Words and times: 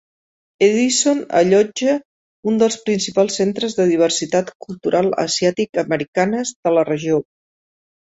Edison 0.67 1.19
allotja 1.41 1.93
un 2.53 2.57
dels 2.65 2.79
principals 2.89 3.39
centres 3.43 3.79
de 3.83 3.87
diversitat 3.93 4.53
cultural 4.67 5.13
asiàtic-americanes 5.29 6.59
de 6.61 6.79
la 6.79 6.91
regió. 6.95 7.25